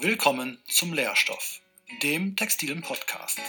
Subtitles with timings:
[0.00, 1.60] Willkommen zum Lehrstoff,
[2.04, 3.40] dem textilen Podcast.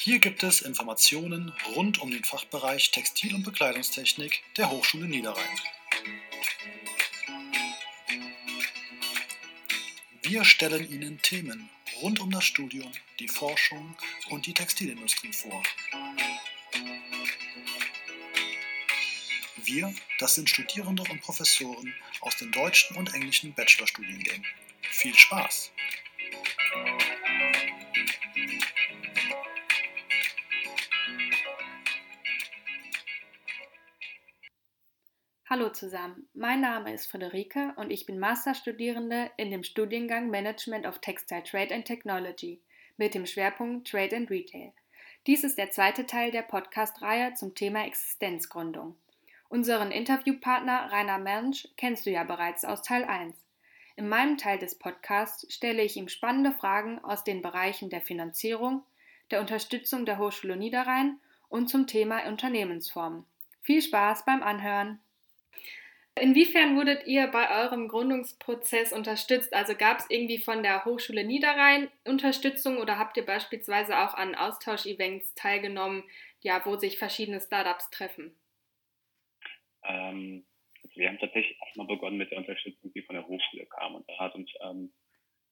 [0.00, 5.60] Hier gibt es Informationen rund um den Fachbereich Textil- und Bekleidungstechnik der Hochschule Niederrhein.
[10.22, 11.70] Wir stellen Ihnen Themen
[12.02, 12.90] rund um das Studium,
[13.20, 13.96] die Forschung
[14.30, 15.62] und die Textilindustrie vor.
[19.66, 24.46] Wir, das sind Studierende und Professoren aus den deutschen und englischen Bachelorstudiengängen.
[24.80, 25.72] Viel Spaß!
[35.50, 41.00] Hallo zusammen, mein Name ist Friederike und ich bin Masterstudierende in dem Studiengang Management of
[41.00, 42.62] Textile Trade and Technology
[42.98, 44.72] mit dem Schwerpunkt Trade and Retail.
[45.26, 48.96] Dies ist der zweite Teil der Podcast-Reihe zum Thema Existenzgründung.
[49.48, 53.34] Unseren Interviewpartner Rainer Mensch kennst du ja bereits aus Teil 1.
[53.94, 58.82] In meinem Teil des Podcasts stelle ich ihm spannende Fragen aus den Bereichen der Finanzierung,
[59.30, 63.24] der Unterstützung der Hochschule Niederrhein und zum Thema Unternehmensformen.
[63.62, 64.98] Viel Spaß beim Anhören!
[66.18, 69.52] Inwiefern wurdet ihr bei eurem Gründungsprozess unterstützt?
[69.52, 74.34] Also gab es irgendwie von der Hochschule Niederrhein Unterstützung oder habt ihr beispielsweise auch an
[74.34, 76.04] Austauschevents teilgenommen,
[76.40, 78.34] ja, wo sich verschiedene Startups treffen?
[79.88, 80.46] Ähm,
[80.82, 83.94] also wir haben tatsächlich erstmal begonnen mit der Unterstützung, die von der Hochschule kam.
[83.94, 84.92] Und da hat uns ähm,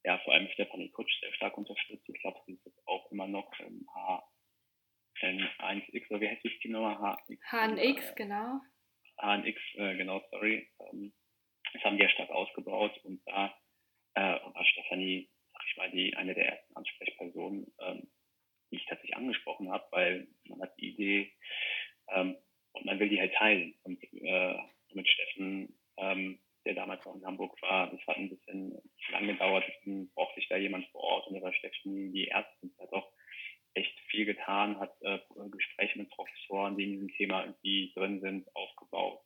[0.05, 2.09] ja vor allem Stefanie Kutsch sehr stark unterstützt.
[2.09, 3.87] Ich glaube, sie ist jetzt auch immer noch im
[5.21, 7.19] HN1X, oder wie heißt die Nummer?
[7.29, 8.61] HX, HNX, äh, genau.
[9.19, 10.71] HNX, äh, genau, sorry.
[10.81, 11.13] Ähm,
[11.73, 13.57] das haben wir stark ausgebaut und da
[14.15, 18.11] äh, war Stefanie, sag ich mal, die eine der ersten Ansprechpersonen, ähm,
[18.71, 21.33] die ich tatsächlich angesprochen habe, weil man hat die Idee,
[22.09, 22.37] ähm,
[22.75, 23.75] und man will die halt teilen.
[23.83, 24.55] Und äh,
[24.93, 28.79] mit Steffen, ähm, der damals noch in Hamburg war, das hat ein bisschen
[29.11, 32.71] lang gedauert, deswegen brauchte ich da jemand vor Ort und da war Steffen die erste
[32.79, 33.11] hat auch
[33.75, 35.19] echt viel getan, hat äh,
[35.51, 39.21] Gespräche mit Professoren, die in diesem Thema irgendwie drin sind, aufgebaut.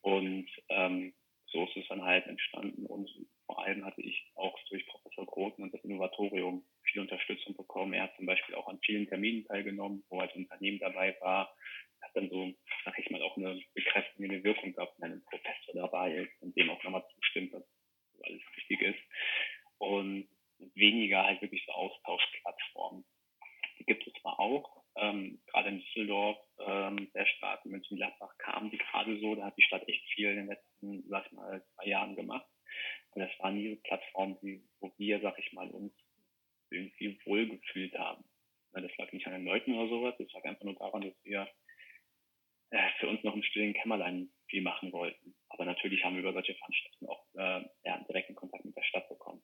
[0.00, 1.14] Und ähm,
[1.46, 2.86] so ist es dann halt entstanden.
[2.86, 3.10] Und
[3.46, 7.92] vor allem hatte ich auch durch Professor Groten und das Innovatorium viel Unterstützung bekommen.
[7.92, 11.54] Er hat zum Beispiel auch an vielen Terminen teilgenommen, wo halt Unternehmen dabei war,
[12.02, 12.52] hat dann so,
[12.84, 16.70] sag ich mal, auch eine bekräftigende Wirkung gehabt, wenn ein Professor dabei ist und dem
[16.70, 17.64] auch nochmal zustimmt, dass
[18.22, 19.00] alles wichtig ist.
[19.78, 20.28] Und
[20.74, 23.04] weniger halt wirklich so Austauschplattformen.
[23.78, 28.70] Die gibt es zwar auch, ähm, gerade in Düsseldorf ähm, sehr stark, in Mönchengladbach kamen
[28.70, 31.64] die gerade so, da hat die Stadt echt viel in den letzten, sag ich mal,
[31.74, 32.46] zwei Jahren gemacht.
[33.10, 34.36] Und das waren diese Plattformen,
[34.80, 35.92] wo wir, sag ich mal, uns
[36.70, 38.24] irgendwie wohlgefühlt haben.
[38.72, 41.48] Das lag nicht an den Leuten oder sowas, das lag einfach nur daran, dass wir
[42.70, 45.34] äh, für uns noch im stillen Kämmerlein viel machen wollten.
[45.48, 49.08] Aber natürlich haben wir über solche Veranstaltungen auch äh, ja, direkten Kontakt mit der Stadt
[49.08, 49.42] bekommen.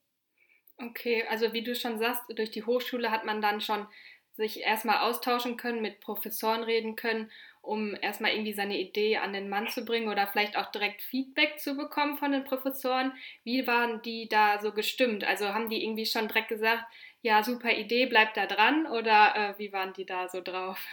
[0.91, 3.87] Okay, also wie du schon sagst, durch die Hochschule hat man dann schon
[4.33, 7.31] sich erstmal austauschen können, mit Professoren reden können,
[7.63, 11.61] um erstmal irgendwie seine Idee an den Mann zu bringen oder vielleicht auch direkt Feedback
[11.61, 13.13] zu bekommen von den Professoren.
[13.45, 15.25] Wie waren die da so gestimmt?
[15.25, 16.85] Also haben die irgendwie schon direkt gesagt,
[17.23, 20.85] ja, super Idee, bleibt da dran oder äh, wie waren die da so drauf?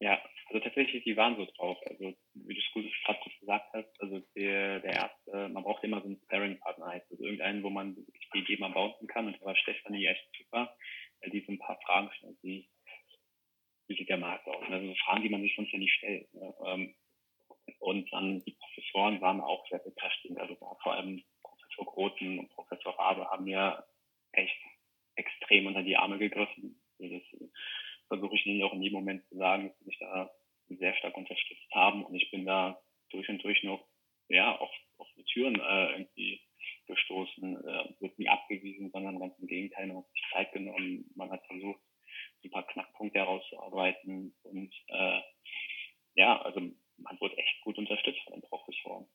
[0.00, 0.20] Ja,
[0.52, 1.78] also tatsächlich, die waren so drauf.
[1.86, 6.20] Also wie du gerade gesagt hast, also der, der erste, man braucht immer so einen
[6.24, 9.26] Sparing-Partner, also irgendeinen, wo man wirklich die Idee mal bauen kann.
[9.26, 10.76] Und da war Stefanie echt super,
[11.20, 12.68] weil die so ein paar Fragen stellt, wie,
[13.88, 14.62] wie sieht der Markt aus?
[14.68, 16.34] Also so Fragen, die man sich sonst ja nicht stellt.
[16.34, 16.54] Ne?
[16.66, 16.94] Ähm,
[17.78, 20.38] und dann die Professoren waren auch sehr bekräftigend.
[20.38, 23.86] Also vor allem Professor Groten und Professor Rabe haben mir
[24.32, 24.58] echt
[25.14, 26.82] extrem unter die Arme gegriffen.
[27.00, 27.50] Also das
[28.08, 30.30] versuche ich ihnen auch in jedem Moment zu sagen, dass sie mich da
[30.68, 33.86] sehr stark unterstützt haben und ich bin da durch und durch noch
[34.28, 36.40] ja auf, auf die Türen äh, irgendwie
[36.86, 41.30] gestoßen, äh, wird nie abgewiesen, sondern ganz im Gegenteil, man hat sich Zeit genommen, man
[41.30, 41.80] hat versucht,
[42.44, 45.20] ein paar Knackpunkte herauszuarbeiten und äh,
[46.14, 49.06] ja, also man wurde echt gut unterstützt von den Professoren.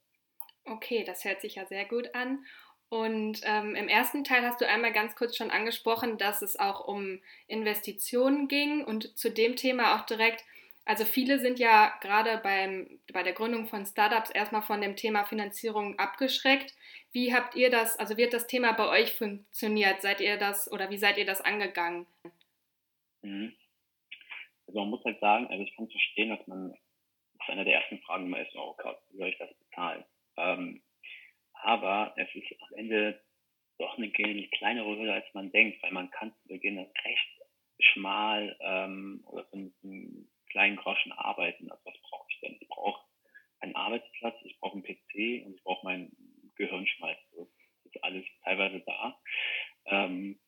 [0.66, 2.46] Okay, das hört sich ja sehr gut an.
[2.90, 6.88] Und ähm, im ersten Teil hast du einmal ganz kurz schon angesprochen, dass es auch
[6.88, 10.46] um Investitionen ging und zu dem Thema auch direkt,
[10.88, 15.26] also viele sind ja gerade beim, bei der Gründung von Startups erstmal von dem Thema
[15.26, 16.74] Finanzierung abgeschreckt.
[17.12, 20.02] Wie habt ihr das, also wird das Thema bei euch funktioniert?
[20.02, 22.08] Seid ihr das oder wie seid ihr das angegangen?
[23.22, 23.54] Mhm.
[24.68, 27.82] Also man muss halt sagen, also ich kann verstehen, dass man, das ist eine der
[27.82, 30.06] ersten Fragen immer ist, oh Gott, wie soll ich das bezahlen?
[30.38, 30.82] Ähm,
[31.54, 33.22] aber es ist am Ende
[33.78, 37.42] doch eine kleinere Hürde, als man denkt, weil man kann zu Beginn recht
[37.80, 39.24] schmal ähm,
[41.06, 41.72] Margen arbeiten.
[41.72, 42.58] Also was brauche ich denn?
[42.60, 43.04] Ich brauche
[43.60, 46.12] einen Arbeitsplatz, ich brauche einen PC und ich brauche meinen
[46.56, 47.18] Gehirnschmalz.
[47.32, 47.46] Also
[47.84, 49.20] das ist alles teilweise da.
[49.86, 50.40] Ähm,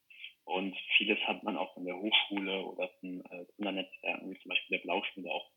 [0.46, 4.78] und vieles hat man auch von der Hochschule oder von äh, Sondernetzwerken, wie zum Beispiel
[4.78, 5.52] der Blaustunde, auch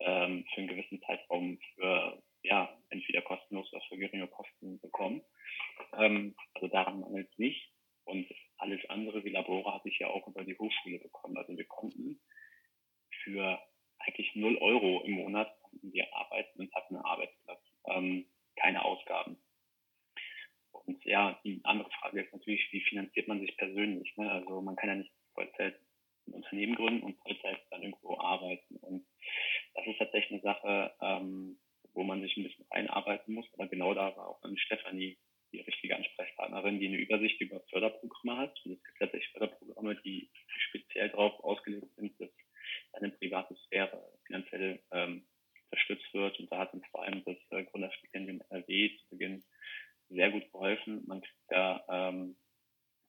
[0.00, 5.22] ähm, für einen gewissen Zeitraum für, ja, entweder kostenlos oder für geringe Kosten bekommen.
[5.96, 7.68] Ähm, also daran mangelt es nicht.
[8.04, 11.36] Und alles andere wie Labore habe ich ja auch über die Hochschule bekommen.
[11.36, 12.20] Also wir konnten
[13.22, 13.60] für
[14.12, 17.60] eigentlich 0 Euro im Monat wir arbeiten und hatten einen Arbeitsplatz.
[17.86, 18.26] Ähm,
[18.56, 19.38] keine Ausgaben.
[20.72, 24.14] Und ja, die andere Frage ist natürlich, wie finanziert man sich persönlich?
[24.16, 24.30] Ne?
[24.30, 25.78] Also man kann ja nicht Vollzeit
[26.26, 28.76] ein Unternehmen gründen und Vollzeit dann irgendwo arbeiten.
[28.76, 29.06] Und
[29.74, 31.58] das ist tatsächlich eine Sache, ähm,
[31.94, 33.46] wo man sich ein bisschen einarbeiten muss.
[33.54, 35.18] Aber genau da war auch dann Stefanie
[35.52, 38.58] die richtige Ansprechpartnerin, die eine Übersicht über Förderprogramme hat.
[38.64, 40.30] Und es gibt tatsächlich Förderprogramme, die
[40.68, 42.30] speziell darauf ausgelegt sind, dass
[42.92, 45.26] eine private Sphäre finanziell ähm,
[45.70, 46.38] unterstützt wird.
[46.38, 49.44] Und da hat uns vor allem das äh, Gründerstipendium NRW zu Beginn
[50.08, 51.02] sehr gut geholfen.
[51.06, 52.36] Man kriegt da ähm,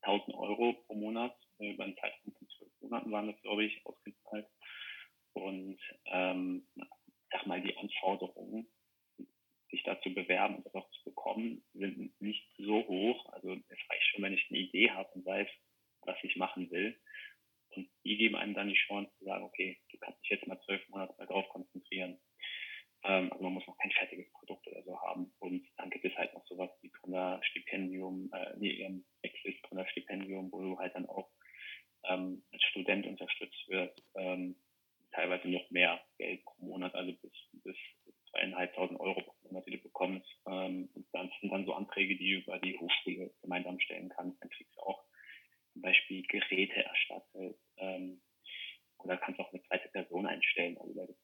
[0.01, 3.85] 1000 Euro pro Monat äh, über einen Zeitraum von zwölf Monaten waren das, glaube ich,
[3.85, 4.47] ausgezahlt.
[5.33, 6.67] Und ähm,
[7.31, 7.47] sag
[8.03, 8.67] mal, die Anforderungen,
[9.71, 13.25] sich da zu bewerben und das auch zu bekommen, sind nicht so hoch.
[13.33, 15.47] Also es reicht schon, wenn ich eine Idee habe und weiß,
[16.01, 16.99] was ich machen will.
[17.75, 20.61] Und die geben einem dann die Chance zu sagen, okay, du kannst dich jetzt mal
[20.61, 22.19] zwölf Monate darauf konzentrieren.
[23.03, 25.33] Ähm, also man muss noch kein fertiges Produkt oder so haben.
[25.39, 30.61] Und dann gibt es halt noch sowas wie Gründerstipendium, äh, nee, ähm, Exist Gründerstipendium, wo
[30.61, 31.31] du halt dann auch
[32.03, 34.55] ähm, als Student unterstützt wirst, ähm,
[35.13, 37.31] teilweise noch mehr Geld pro Monat, also bis,
[37.63, 37.77] bis
[38.33, 40.27] zweieinhalbtausend Euro pro Monat, die du bekommst.
[40.47, 44.41] Ähm, und dann sind dann so Anträge, die du über die Hochschule gemeinsam stellen kannst.
[44.41, 45.03] Dann kriegst du auch
[45.73, 48.21] zum Beispiel Geräte erstattet ähm,
[48.99, 50.77] oder kannst auch eine zweite Person einstellen.
[50.77, 51.17] Also das ist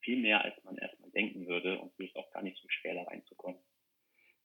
[0.00, 2.94] viel mehr, als man erstmal denken würde und es ist auch gar nicht so schwer,
[2.94, 3.60] da reinzukommen.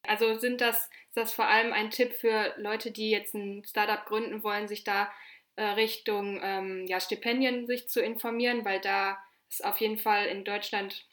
[0.01, 4.05] Also sind das, ist das vor allem ein Tipp für Leute, die jetzt ein Startup
[4.05, 5.13] gründen wollen, sich da
[5.55, 10.43] äh, Richtung ähm, ja, Stipendien sich zu informieren, weil da es auf jeden Fall in
[10.43, 11.07] Deutschland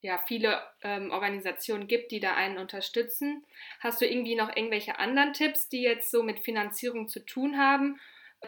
[0.00, 3.44] ja, viele ähm, Organisationen gibt, die da einen unterstützen.
[3.80, 7.98] Hast du irgendwie noch irgendwelche anderen Tipps, die jetzt so mit Finanzierung zu tun haben,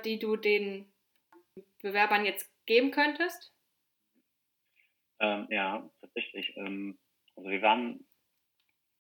[0.05, 0.93] die du den
[1.83, 3.53] Bewerbern jetzt geben könntest?
[5.19, 6.57] Ähm, ja, tatsächlich.
[6.57, 6.99] Ähm,
[7.35, 8.07] also wir waren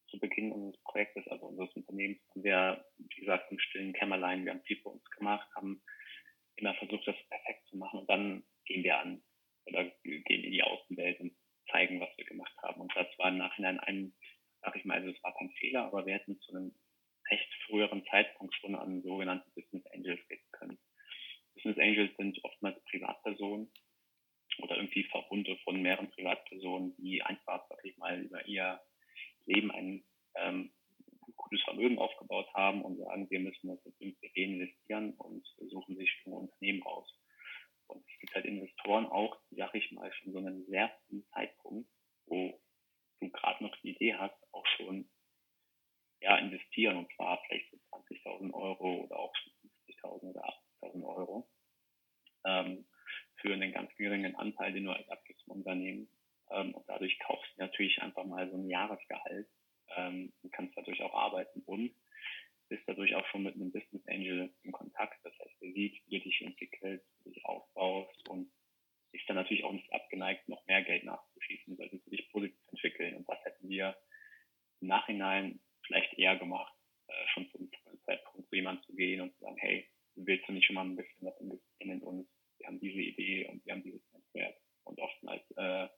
[0.08, 4.52] zu Beginn unseres Projektes, also unseres Unternehmens, haben wir, wie gesagt, im stillen Kämmerlein, wir
[4.52, 5.80] haben viel für uns gemacht, haben
[6.56, 9.22] immer versucht, das perfekt zu machen und dann gehen wir an
[9.66, 11.34] oder gehen in die Außenwelt und
[11.70, 12.80] zeigen, was wir gemacht haben.
[12.80, 14.12] Und das war im Nachhinein ein,
[14.62, 16.74] sag ich mal, also es war kein Fehler, aber wir hätten zu einem
[17.30, 20.78] recht früheren Zeitpunkt schon an sogenannte Business Angels gehen können.
[21.54, 23.70] Business Angels sind oftmals Privatpersonen,
[24.62, 28.80] oder irgendwie Verbunde von mehreren Privatpersonen, die einfach, sag ich mal, über ihr
[29.46, 30.04] Leben ein
[30.36, 30.72] ähm,
[31.36, 36.10] gutes Vermögen aufgebaut haben und sagen, wir müssen das jetzt irgendwie reinvestieren und suchen sich
[36.24, 37.08] junge Unternehmen raus.
[37.86, 41.26] Und es gibt halt Investoren auch, die, sag ich mal, schon so einen sehr frühen
[41.32, 41.88] Zeitpunkt,
[42.26, 42.60] wo
[43.20, 45.08] du gerade noch die Idee hast, auch schon
[46.20, 49.34] ja, investieren und zwar vielleicht so 20.000 Euro oder auch
[49.88, 50.44] 50.000 oder
[50.82, 51.48] 80.000 Euro.
[52.44, 52.86] Ähm,
[53.36, 56.08] für einen ganz geringen Anteil, den du als abgibst im Unternehmen.
[56.50, 59.48] Ähm, und dadurch kaufst du natürlich einfach mal so ein Jahresgehalt
[59.96, 61.94] ähm, und kannst dadurch auch arbeiten und
[62.68, 65.18] bist dadurch auch schon mit einem Business Angel in Kontakt.
[65.24, 68.50] Das heißt, er sieht, wie du dich entwickelst, wie du dich aufbaust und
[69.12, 73.16] ist dann natürlich auch nicht abgeneigt, noch mehr Geld nachzuschießen, solltest du dich positiv entwickeln.
[73.16, 73.96] Und das hätten wir
[74.80, 76.72] im Nachhinein vielleicht eher gemacht,
[77.08, 77.70] äh, schon zum
[78.04, 80.96] Zeitpunkt zu jemandem zu gehen und zu sagen, hey, willst du nicht schon mal ein
[80.96, 82.28] bisschen was investieren in uns?
[82.60, 84.54] wir haben diese Idee und wir haben dieses Netzwerk.
[84.84, 85.88] Und oftmals, äh,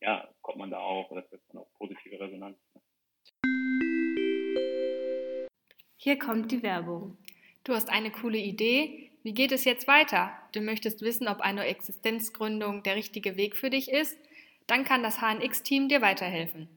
[0.00, 2.58] ja, kommt man da auch oder trifft man auch positive Resonanz.
[5.98, 7.16] Hier kommt die Werbung.
[7.64, 9.10] Du hast eine coole Idee.
[9.22, 10.36] Wie geht es jetzt weiter?
[10.52, 14.18] Du möchtest wissen, ob eine Existenzgründung der richtige Weg für dich ist?
[14.66, 16.68] Dann kann das HNX-Team dir weiterhelfen.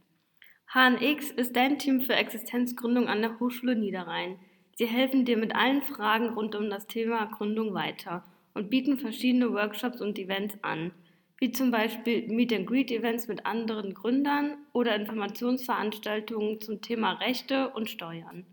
[0.75, 4.38] HNX ist dein Team für Existenzgründung an der Hochschule Niederrhein.
[4.75, 9.53] Sie helfen dir mit allen Fragen rund um das Thema Gründung weiter und bieten verschiedene
[9.53, 10.91] Workshops und Events an,
[11.38, 18.46] wie zum Beispiel Meet-and-Greet-Events mit anderen Gründern oder Informationsveranstaltungen zum Thema Rechte und Steuern.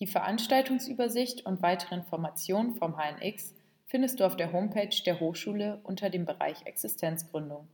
[0.00, 3.54] Die Veranstaltungsübersicht und weitere Informationen vom HNX
[3.86, 7.68] findest du auf der Homepage der Hochschule unter dem Bereich Existenzgründung.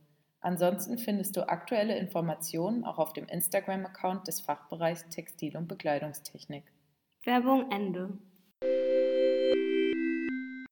[0.47, 6.63] Ansonsten findest du aktuelle Informationen auch auf dem Instagram-Account des Fachbereichs Textil- und Bekleidungstechnik.
[7.25, 8.17] Werbung Ende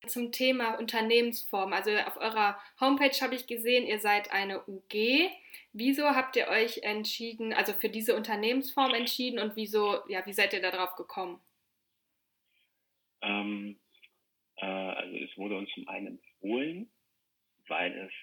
[0.07, 1.73] zum Thema Unternehmensform.
[1.73, 5.29] Also auf eurer Homepage habe ich gesehen, ihr seid eine UG.
[5.73, 10.53] Wieso habt ihr euch entschieden, also für diese Unternehmensform entschieden und wieso, ja, wie seid
[10.53, 11.41] ihr darauf gekommen?
[13.21, 13.77] Ähm,
[14.55, 16.89] Äh, also es wurde uns zum einen empfohlen,
[17.67, 18.13] weil es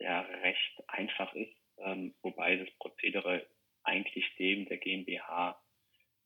[0.00, 3.46] ja recht einfach ist, ähm, wobei das Prozedere
[3.84, 5.60] eigentlich dem der GmbH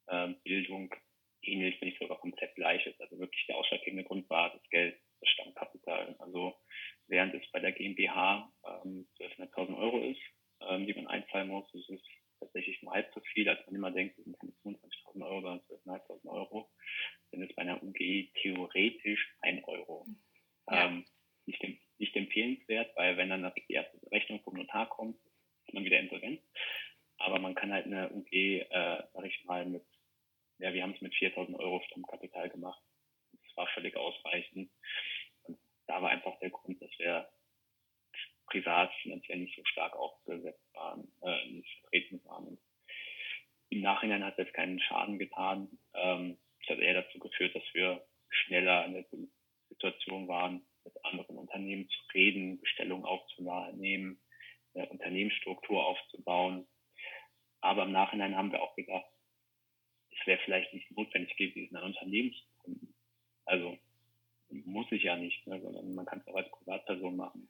[0.09, 0.95] ähm, Bildung
[1.43, 3.01] ähnlich, wenn nicht sogar komplett gleich ist.
[3.01, 6.17] Also wirklich der ausschlaggebende Grund war das Geld, das Stammkapital.
[6.19, 6.57] Also
[7.07, 10.21] während es bei der GmbH ähm, 12.500 Euro ist,
[10.61, 12.01] ähm, die man einzahlen muss, ist es
[12.41, 16.01] tatsächlich nur halb so viel, als man immer denkt, es sind keine 25.000 Euro, sondern
[16.01, 16.71] 12.500 Euro.
[17.31, 20.07] Dann ist bei einer UG theoretisch ein Euro.
[20.69, 20.87] Ja.
[20.87, 21.05] Ähm,
[21.47, 21.63] nicht,
[21.99, 25.17] nicht empfehlenswert, weil wenn dann die erste Rechnung vom Notar kommt,
[25.67, 26.41] ist man wieder insolvent.
[27.19, 29.85] Aber man kann halt eine UG, äh, sag ich mal, mit,
[30.59, 32.83] ja, wir haben es mit 4000 Euro Stammkapital gemacht.
[33.33, 34.71] Das war völlig ausreichend.
[35.45, 37.29] Und da war einfach der Grund, dass wir
[38.47, 42.49] privat finanziell nicht so stark aufgesetzt waren, äh, nicht vertreten waren.
[42.49, 42.61] Und
[43.71, 45.69] Im Nachhinein hat das keinen Schaden getan.
[45.95, 49.05] Ähm, das hat eher dazu geführt, dass wir schneller in der
[49.69, 54.21] Situation waren, mit anderen Unternehmen zu reden, Bestellungen aufzunehmen,
[54.75, 56.67] eine Unternehmensstruktur aufzubauen.
[57.61, 59.07] Aber im Nachhinein haben wir auch gedacht,
[60.11, 62.95] es wäre vielleicht nicht notwendig gewesen, ein Unternehmen zu gründen.
[63.45, 63.79] Also
[64.49, 67.49] muss ich ja nicht, ne, sondern man kann es auch als Privatperson machen.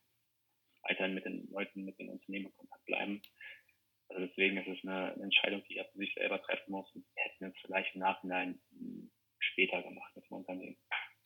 [0.83, 3.23] Weiterhin mit den Leuten, mit den Unternehmen in Kontakt bleiben.
[4.09, 6.91] Also deswegen ist es eine, Entscheidung, die er für sich selber treffen muss.
[6.95, 10.77] Und hätten es vielleicht im Nachhinein hm, später gemacht mit dem Unternehmen.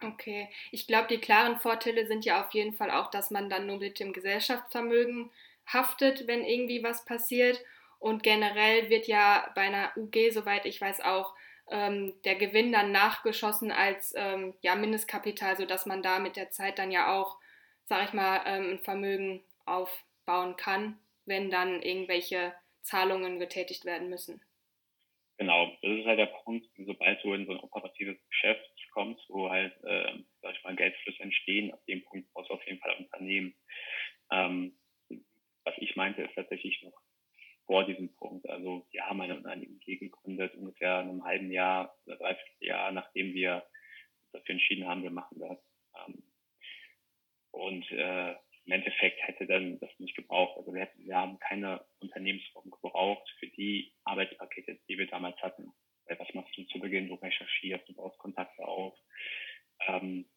[0.01, 3.67] Okay, ich glaube, die klaren Vorteile sind ja auf jeden Fall auch, dass man dann
[3.67, 5.31] nur mit dem Gesellschaftsvermögen
[5.67, 7.61] haftet, wenn irgendwie was passiert.
[7.99, 11.35] Und generell wird ja bei einer UG, soweit ich weiß, auch
[11.69, 16.79] ähm, der Gewinn dann nachgeschossen als ähm, ja, Mindestkapital, sodass man da mit der Zeit
[16.79, 17.37] dann ja auch,
[17.87, 24.41] sag ich mal, ähm, ein Vermögen aufbauen kann, wenn dann irgendwelche Zahlungen getätigt werden müssen.
[25.39, 29.49] Genau, das ist halt der Punkt, sobald du in so ein operatives Geschäft kommst, wo
[29.49, 30.13] halt, äh,
[30.43, 33.55] sag ich mal, Geldflüsse entstehen, ab dem Punkt brauchst du auf jeden Fall ein Unternehmen.
[34.33, 34.77] Ähm,
[35.65, 37.01] was ich meinte, ist tatsächlich noch
[37.67, 38.49] vor diesem Punkt.
[38.49, 43.35] Also wir haben eine Unternehmen gegründet, ungefähr in einem halben Jahr oder dreiviertel Jahr, nachdem
[43.35, 43.65] wir
[44.33, 45.59] dafür entschieden haben, wir machen das.
[45.95, 46.23] Ähm,
[47.53, 48.35] und äh,
[48.69, 50.59] im Endeffekt hätte dann das nicht gebraucht.
[50.59, 55.73] Also wir, hätten, wir haben keine Unternehmensform gebraucht für die Arbeitspakete, die wir damals hatten.
[56.07, 57.09] Was machst du zu Beginn?
[57.09, 58.97] Du recherchierst, du baust Kontakte auf,
[59.89, 60.29] ähm,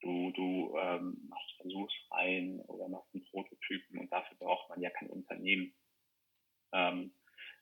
[0.00, 5.10] du, du ähm, machst Versuchsreihen oder machst einen Prototypen und dafür braucht man ja kein
[5.10, 5.74] Unternehmen.
[6.72, 7.14] Ähm,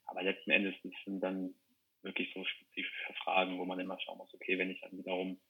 [0.07, 0.75] aber letzten Endes
[1.05, 1.55] sind dann
[2.02, 5.41] wirklich so spezifische Fragen, wo man immer schauen muss, okay, wenn ich dann wiederum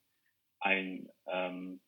[0.61, 1.81] ein ähm,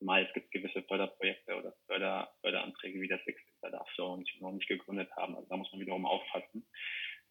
[0.00, 4.50] Mal es gibt gewisse Förderprojekte oder Förder, Förderanträge wie das Wechselter darfst du und noch
[4.50, 5.36] nicht gegründet haben.
[5.36, 6.66] Also da muss man wiederum aufpassen.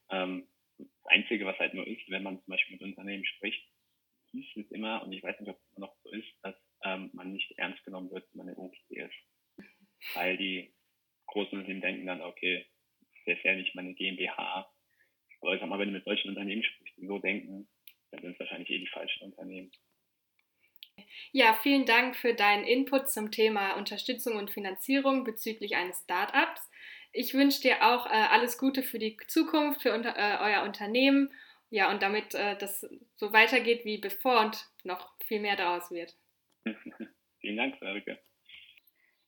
[0.09, 3.63] Ähm, das Einzige, was halt nur ist, wenn man zum Beispiel mit Unternehmen spricht,
[4.31, 7.09] hieß es immer, und ich weiß nicht, ob es immer noch so ist, dass ähm,
[7.13, 9.65] man nicht ernst genommen wird, wenn man eine OG ist.
[10.15, 10.73] Weil die
[11.27, 12.65] großen Unternehmen denken dann, okay,
[13.25, 14.69] das ist ja nicht meine GmbH.
[15.41, 17.67] Aber ich sag mal, wenn du mit solchen Unternehmen sprichst, die so denken,
[18.11, 19.71] dann sind es wahrscheinlich eh die falschen Unternehmen.
[21.31, 26.69] Ja, vielen Dank für deinen Input zum Thema Unterstützung und Finanzierung bezüglich eines Startups.
[27.13, 31.33] Ich wünsche dir auch äh, alles Gute für die Zukunft, für unter, äh, euer Unternehmen.
[31.69, 36.15] Ja, und damit äh, das so weitergeht wie bevor und noch viel mehr daraus wird.
[37.39, 38.19] Vielen Dank, Sarike.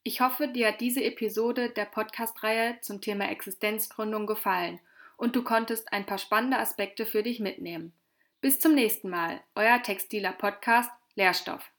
[0.05, 4.81] Ich hoffe, dir hat diese Episode der Podcast-Reihe zum Thema Existenzgründung gefallen
[5.15, 7.93] und du konntest ein paar spannende Aspekte für dich mitnehmen.
[8.41, 11.72] Bis zum nächsten Mal, euer Textiler Podcast Lehrstoff.